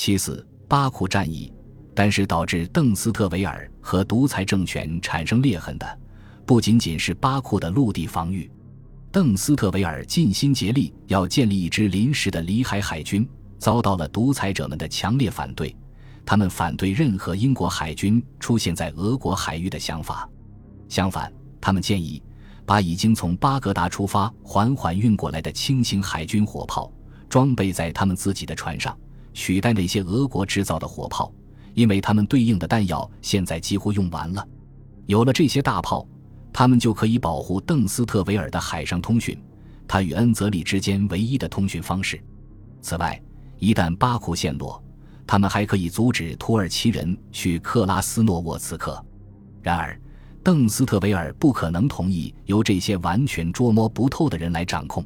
[0.00, 1.52] 其次，巴库战役，
[1.92, 5.98] 但是导致邓斯特维尔和独裁政权产生裂痕的，
[6.46, 8.48] 不仅仅是巴库的陆地防御。
[9.10, 15.74] 邓斯特维尔尽心竭力要建立一支临时的里海海军，遭到了独裁者们的强烈反对。
[16.24, 20.30] 他们反对任何英国海军出现在俄国海域的想法。
[20.88, 21.30] 相反，
[21.60, 22.22] 他们建议
[22.64, 26.88] 把已经从巴格达出发、缓缓运过来的轻型海军火炮
[27.28, 28.96] 装备在他们自己的船上，
[29.32, 31.32] 取代那些俄国制造的火炮，
[31.74, 34.46] 因为他们对应的弹药现在几乎用完了。
[35.06, 36.06] 有了这些大炮。
[36.50, 39.38] 他们就可以保护邓斯特维尔的海上通讯，
[39.86, 42.20] 他与恩泽里之间唯一的通讯方式。
[42.80, 43.20] 此外，
[43.58, 44.82] 一旦巴库陷落，
[45.24, 49.00] 他们还可以阻止土耳其人去克拉斯诺沃茨克。
[49.62, 50.00] 然而，
[50.42, 55.04] 邓斯特维尔不可能同意由这些完全捉摸不透的人来掌控。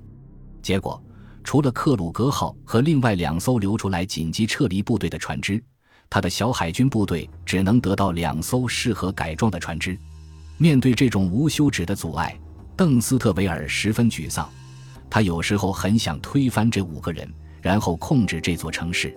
[0.63, 1.03] 结果，
[1.45, 5.63] 除了克鲁格号和另外两艘流出来紧急撤离部队的船只，
[6.09, 9.99] 他的小海军部队只能得到两艘适合改装的船只。
[10.59, 12.39] 面对这种无休止的阻碍，
[12.77, 14.49] 邓斯特维尔十分沮丧。
[15.11, 19.15] 他有时候很想推翻这五个人，然后控制这座城市。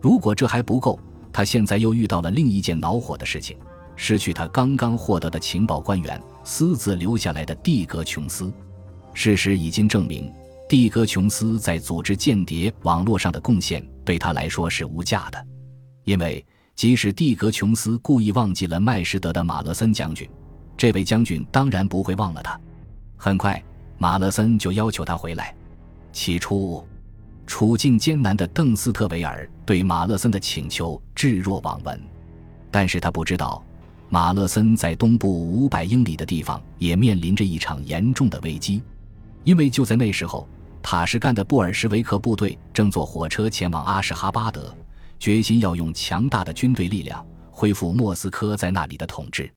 [0.00, 0.98] 如果这还不够，
[1.32, 3.58] 他现在又遇到了另一件恼火的事情：
[3.96, 8.52] 失去他刚刚获得的情报官员私自留下来的蒂格琼斯。
[9.12, 10.32] 事实已经证明，
[10.68, 15.46] 蒂格琼斯在组织间谍网络上的贡献对他来说是无价的，
[16.02, 20.28] 因为即使蒂格琼斯故意忘记了麦什德的马勒森将军。
[20.76, 22.60] 这位将军当然不会忘了他。
[23.16, 23.62] 很快，
[23.96, 25.54] 马勒森就要求他回来。
[26.12, 26.84] 起初，
[27.46, 31.98] 处境艰难的邓斯特维尔对马勒森的请求置若罔闻，
[32.72, 33.64] 但是他不知道，
[34.08, 38.82] 马勒森在东部五百英里的地方也面临着一场严重的危机，
[39.44, 40.46] 因为就在那时候，
[40.88, 44.72] 塔什干的布尔什维克部队正坐火车前往阿什哈巴德，
[45.18, 49.52] 决心要用强大的军队力量恢复莫斯科在那里的统治。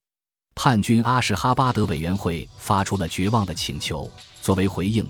[0.56, 4.10] 叛军阿什哈巴德委员会发出了绝望的请求。
[4.42, 5.08] 作为回应，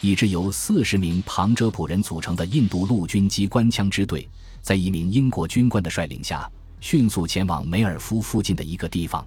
[0.00, 4.26] 一支由四十名旁遮普人组成的印度陆军机关枪支队，
[4.62, 6.50] 在一名英国军官的率领下，
[6.80, 9.22] 迅速前往梅尔夫附近的一个地方。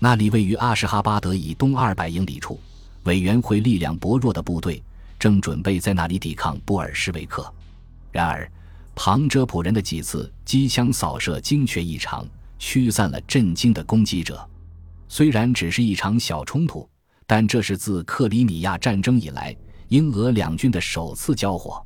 [0.00, 2.58] 那里位于阿什哈巴德以东二百英里处。
[3.04, 4.82] 委员会力量薄弱的部队
[5.18, 7.52] 正准备在那里抵抗布尔什维克。
[8.10, 8.50] 然而，
[8.94, 12.26] 旁遮普人的几次机枪扫射精确异常，
[12.58, 14.48] 驱散了震惊的攻击者。
[15.08, 16.88] 虽然只是一场小冲突，
[17.26, 19.56] 但这是自克里米亚战争以来
[19.88, 21.84] 英俄两军的首次交火。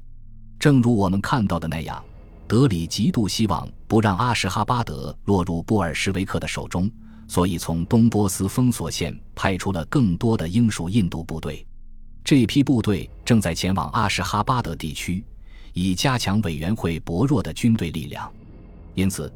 [0.58, 2.02] 正如我们看到的那样，
[2.46, 6.90] 德里极度希望不让阿什哈巴德落入布尔什维克的手中，
[7.28, 11.66] 所以从东波斯封锁线派出了更多的英属印度部队。
[12.24, 15.24] 这批部队正在前往阿什哈巴德地区，
[15.72, 18.30] 以加强委员会薄弱的军队力量。
[18.94, 19.32] 因此。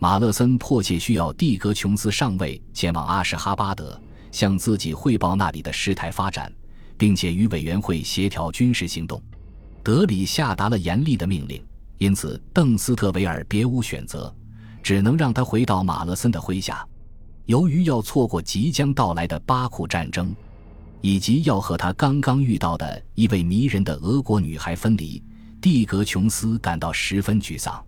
[0.00, 4.00] 马勒森迫切需要蒂格琼斯上尉前往阿什哈巴德，
[4.30, 6.52] 向自己汇报那里的事态发展，
[6.96, 9.20] 并且与委员会协调军事行动。
[9.82, 11.60] 德里下达了严厉的命令，
[11.98, 14.32] 因此邓斯特维尔别无选择，
[14.84, 16.86] 只能让他回到马勒森的麾下。
[17.46, 20.32] 由于要错过即将到来的巴库战争，
[21.00, 25.22] 以及要和他刚刚遇到的一位迷人的俄国女孩分离，
[25.60, 27.84] 蒂格琼斯感到十分沮丧。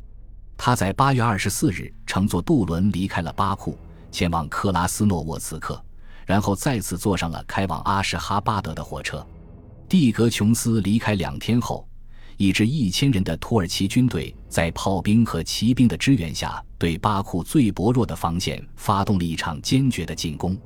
[0.56, 3.78] 他在八月二十四日乘坐渡轮离开了巴库，
[4.12, 5.82] 前往克拉斯诺沃茨克，
[6.26, 9.26] 然后再次坐上了开往阿什哈巴德的火车。
[9.88, 11.88] 蒂格琼斯离开两天后，
[12.37, 20.56] 一支一千人的土耳其军队在炮兵和骑兵的支援下，对巴库最薄弱的防线发动了一场坚决的进攻。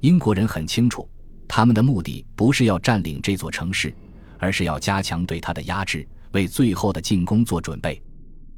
[0.00, 1.08] 英国人很清楚，
[1.52, 3.92] 他们的目的不是要占领这座城市，
[4.38, 8.00] 而是要加强对他的压制，为最后的进攻做准备。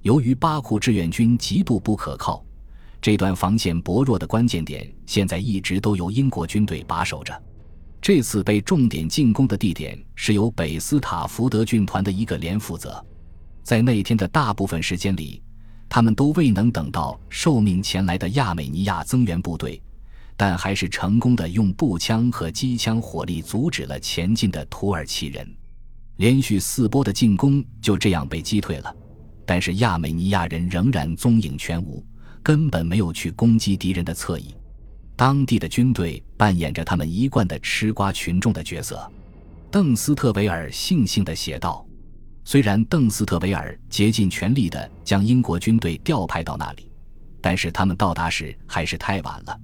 [0.03, 2.45] 由于巴库志愿军极度不可靠，
[3.01, 7.43] 这段防线薄弱的关键点现在一直都由英国军队把守着。
[7.99, 13.03] 这次被重点进攻的地点是由北斯塔福德军团的一个连负责。
[13.63, 15.43] 在那天的大部分时间里，
[15.89, 19.81] 他们都未能等到受命前来的亚美尼亚增援部队，
[20.37, 25.49] 但还是成功的用步枪和机枪火力阻止了前进的土耳其人。
[26.17, 28.95] 连续四波的进攻就这样被击退了。
[29.45, 32.05] 但是亚美尼亚人仍然踪影全无，
[32.43, 34.55] 根本没有去攻击敌人的侧翼。
[35.17, 39.11] 当地的军队扮演着他们一贯的吃瓜群众的角色。
[39.71, 41.85] 邓斯特维尔悻悻地写道
[42.45, 46.91] ：“虽然邓斯特维尔竭尽全力地将英国军队调派到那里，
[47.41, 49.61] 但是他们到达时还是太晚了。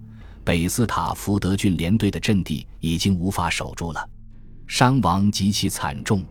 [0.48, 4.08] 北斯塔福德郡联队的阵地已经无法守住了，
[4.66, 6.24] 伤亡极其惨重。”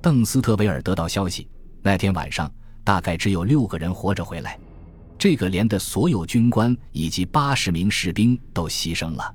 [0.00, 1.46] 邓斯特维尔得到消息，
[1.82, 2.50] 那天晚上。
[2.82, 4.58] 大概只有六个人活着回来。
[5.18, 9.34] 这个连的所有军官以及八十名士兵都牺牲了。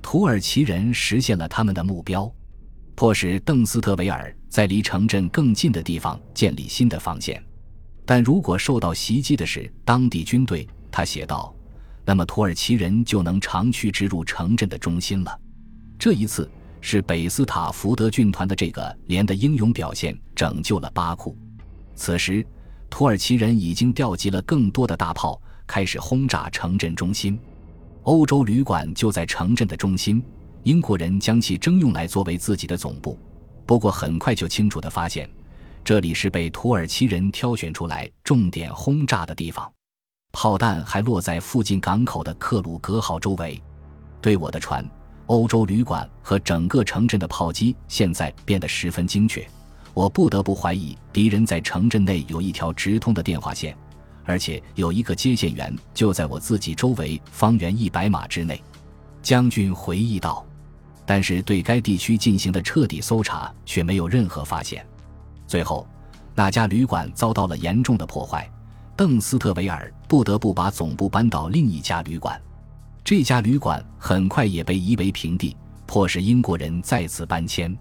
[0.00, 2.32] 土耳其人实现了他们的目标，
[2.94, 7.40] 迫使邓斯特维尔在离城镇更近的地方建立新的防线。
[8.06, 11.54] 但如果受到袭击的是当地军队，他写道，
[12.08, 15.40] 那么土耳其人就能长驱直入城镇的中心了。
[15.98, 16.50] 这一次
[16.80, 21.36] 是北斯塔福德军团的这个连的英勇表现拯救了巴库。
[21.94, 22.42] 此时。
[22.90, 27.38] 土耳其人已经调集了更多的大炮，开始轰炸城镇中心。
[28.04, 30.24] 欧洲旅馆就在城镇的中心，
[30.62, 33.18] 英国人将其征用来作为自己的总部。
[33.66, 35.28] 不过，很快就清楚地发现，
[35.84, 39.70] 这里是被土耳其人挑选出来重点轰炸的地方。
[40.40, 43.60] 炮弹还落在附近港口的克鲁格号周围。
[44.20, 44.88] 对我的船、
[45.26, 49.44] 欧洲旅馆和整个城镇的炮击，现在变得十分精确。
[49.94, 53.76] 我不得不怀疑，敌人在城镇内有一条直通的电话线，
[54.26, 58.62] 而且有一个接线员就在我自己周围方圆一百码之内。
[59.20, 60.46] 将军回忆道
[61.04, 64.86] ：“但是对该地区进行的彻底搜查却没有任何发现。
[65.48, 65.84] 最后，
[66.32, 68.48] 那家旅馆遭到了严重的破坏，
[68.98, 72.36] 邓斯特维尔不得不把总部搬到另一家旅馆。
[73.04, 75.56] 这家旅馆很快也被夷为平地，
[75.86, 77.72] 迫使英国人再次搬迁。”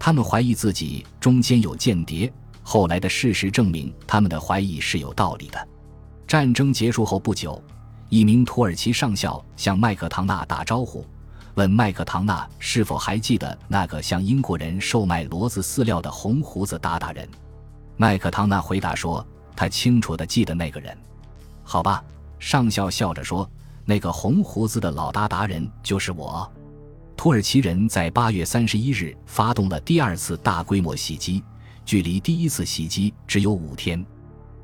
[0.00, 2.32] 他们怀疑自己中间有间谍，
[2.64, 5.68] 后来的事实证明他们的怀疑是有道理的。
[6.26, 7.62] 战争结束后不久，
[8.08, 11.06] 一名土耳其上校向麦克唐纳打招呼，
[11.54, 17.28] 问麦克唐纳是否还记得那个向英国人售卖骡子饲料的红胡子达达人。
[17.96, 19.24] 麦克唐纳回答说
[19.58, 20.96] ：“他清楚地记得那个人。”
[21.64, 22.04] 好吧，
[22.38, 23.50] 上校笑着说
[23.84, 26.48] ：“那个红胡子的老达达人就是我。”
[27.16, 31.42] 土耳其人在八月三十一日发动了第二次大规模袭击，
[31.84, 34.06] 距离第一次袭击只有五天。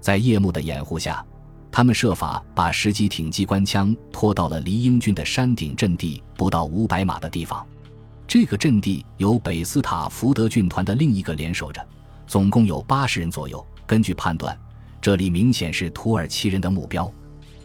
[0.01, 1.27] 在夜幕的掩护下，
[1.73, 7.67] 他们设法把十几挺机关枪拖到了离英军的山顶阵地不到五百码的地方。
[8.27, 11.85] 这个阵地由北斯塔福德军团的另一个连守着，
[12.27, 13.67] 总共有八十人左右。
[13.87, 14.57] 根据判断，
[15.05, 17.13] 这里明显是土耳其人的目标。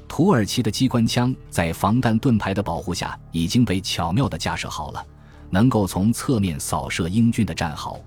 [0.09, 5.01] 土耳其的机关枪在防弹盾牌的保护下已经被巧妙地架设好了，
[5.49, 7.97] 能够从侧面扫射英军的战壕，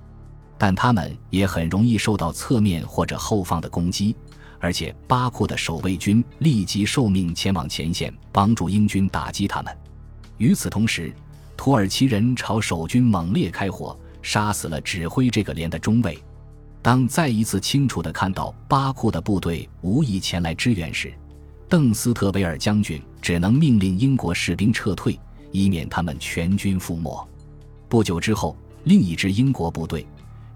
[0.58, 4.14] 但他们也很容易受到侧面或者后方的攻击。
[4.60, 9.74] 而且巴库的守卫军立即受命前往前线，帮助英军打击他们。
[10.36, 11.10] 与此同时，
[11.56, 16.22] 土耳其人朝守军猛烈开火，杀死了指挥这个连的中尉。
[16.82, 21.14] 当再一次清楚地看到巴库的部队无意前来支援时，
[21.68, 25.18] 邓斯特维尔将军只能命令英国士兵撤退，
[25.52, 27.28] 以免他们全军覆没。
[27.88, 30.04] 不久之后，另一支英国部队，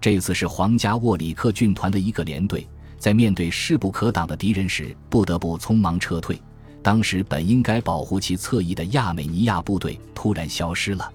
[0.01, 2.67] 这次是皇家沃里克军团的一个连队，
[2.99, 6.37] 在面对势不可挡的敌人时，不得不匆忙撤退。
[6.83, 11.09] 当时本应该保护其侧翼的亚美尼亚部队突然消失了，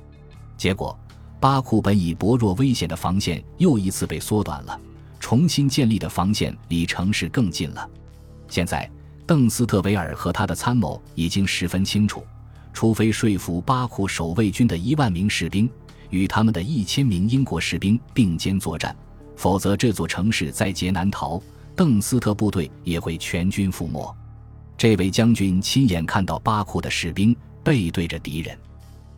[0.56, 0.98] 结果
[1.38, 4.80] 巴库本已薄弱危险的防线又一次被缩短了，
[5.32, 7.88] 重新建立的防线离城市更近了。
[8.48, 8.86] 现在。
[9.24, 12.22] 邓斯特维尔和他的参谋已经十分清楚，
[12.70, 15.70] 除非说服巴库守卫军的一万名士兵
[16.10, 18.94] 与他们的一千名英国士兵并肩作战，
[19.34, 21.40] 否则这座城市在劫难逃，
[21.74, 24.14] 邓斯特部队也会全军覆没。
[24.76, 27.34] 这位将军亲眼看到巴库的士兵
[27.64, 28.58] 背对着敌人，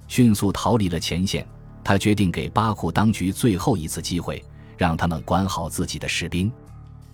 [0.07, 1.45] 迅速逃离了前线。
[1.83, 4.41] 他决定给巴库当局最后一次机会，
[4.77, 6.51] 让他们管好自己的士兵，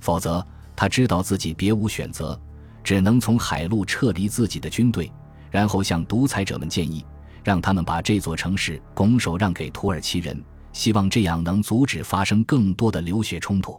[0.01, 2.39] 否则他知道自己别无选择。
[2.83, 5.13] 只能从海路撤离自己的军队，
[5.51, 7.05] 然后向独裁者们建议，
[7.45, 13.79] 让他们把这座城市拱手让给土耳其人，希望这样能阻止发生更多的流血冲突。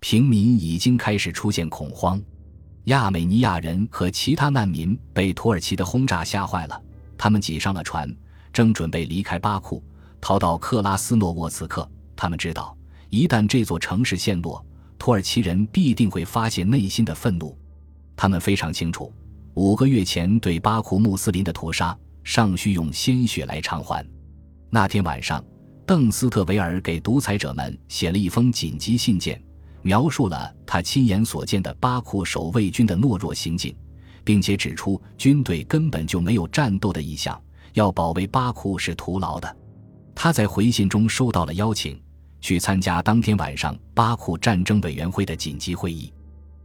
[0.00, 2.20] 平民已经开始出现恐慌，
[2.86, 6.82] 亚美尼亚人和其他难民被土耳其的轰炸吓坏了，
[7.16, 8.12] 他们挤上了船，
[8.52, 9.80] 正准备离开巴库，
[10.20, 11.88] 逃到克拉斯诺沃茨克。
[12.16, 12.76] 他们知道，
[13.12, 14.64] 一旦这座城市陷落，
[14.98, 17.54] 土耳其人必定会发泄内心的愤怒。
[18.16, 19.12] 他们非常清楚，
[19.52, 24.02] 五个月前对巴库穆斯林的屠杀尚需用鲜血来偿还。
[24.70, 25.44] 那天晚上，
[25.84, 29.38] 邓斯特维尔给独裁者们写了一封紧急信件，
[29.82, 33.76] 描述了他亲眼所见的巴库守卫军的懦弱行径，
[34.24, 37.38] 并且指出军队根本就没有战斗的意向，
[37.74, 39.54] 要保卫巴库是徒劳的。
[40.14, 42.01] 他在回信中收到了邀请，
[42.42, 46.12] 去参加当天晚上巴库战争委员会的紧急会议。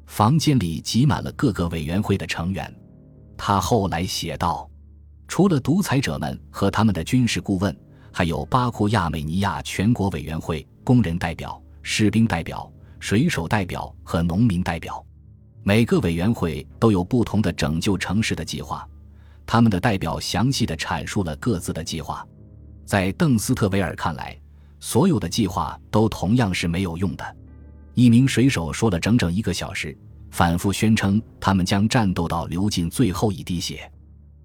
[0.08, 2.74] 房间里挤满了各个委员会的成员。
[3.38, 4.70] 他后来写道
[5.28, 7.78] ：“除了独裁者们和他们的军事顾问，
[8.12, 15.06] 还有巴库亚美尼亚全国委员会、工人代表、士兵代表、水手代表和农民代表。
[15.62, 18.88] 每个委员会都有不同的拯救城市的计划，
[19.46, 22.26] 他们的代表详细的阐述了各自的计划。
[22.86, 24.40] 在邓斯特维尔看来，
[24.80, 27.36] 所有的计划都同样是没有用的。
[27.94, 29.98] 一名水手说了整整一个小时，
[30.32, 33.92] 反复宣称他们将战斗到流尽最后一滴血。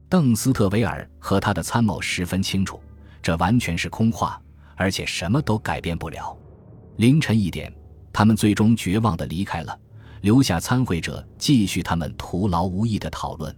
[0.08, 2.80] 邓斯特维尔和他的参谋十分清楚，
[3.22, 4.40] 这完全是空话，
[4.76, 6.36] 而且什么都改变不了。
[6.96, 7.72] 凌晨一点，
[8.12, 9.78] 他们最终绝望地离开了。
[10.20, 13.54] 留下参会者继续他们徒劳无益的讨论。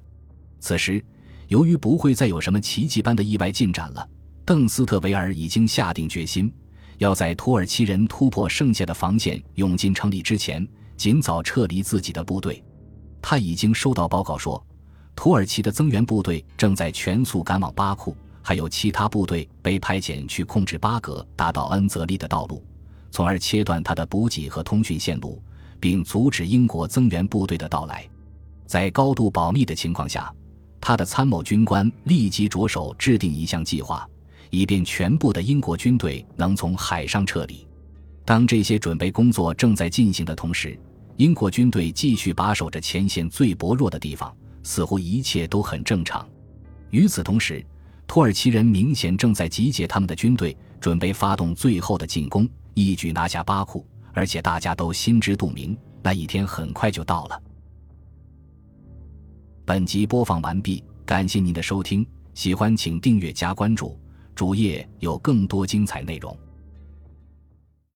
[0.60, 1.04] 此时，
[1.48, 4.08] 由于不会再有什么奇迹般的意外进展了，
[4.46, 6.50] 邓斯特维尔已经下定决心，
[6.98, 12.62] 要在土耳其人突破剩下的防线涌进城里之前，尽早撤离自己的部队。
[13.20, 14.64] 他已经收到报告说，
[15.14, 22.62] 土耳其的增援部队正在全速赶往巴库，还有其他部队被派遣去控制巴格达到恩泽利的道路，
[23.10, 25.42] 从而切断他的补给和通讯线路。
[25.80, 28.08] 并阻止英国增援部队的到来，
[28.64, 30.34] 在高度保密的情况下，
[30.80, 34.08] 他的参谋军官立即着手制定一项计划，
[34.50, 37.66] 以便全部的英国军队能从海上撤离。
[38.24, 40.78] 当这些准备工作正在进行的同时，
[41.16, 46.26] 英国军队继续把守着前线最薄弱的地方，似乎一切都很正常。
[46.90, 47.64] 与此同时，
[48.06, 53.86] 土耳其人明显正在集结他们的军队，准备发动最后的进攻，一举拿下巴库。
[54.16, 57.42] 而且大家都心知肚明，那一天很快就到了。
[59.64, 63.98] 本集播放完毕，感谢您的收听，喜欢请订阅加关注，
[64.34, 66.36] 主页有更多精彩内容。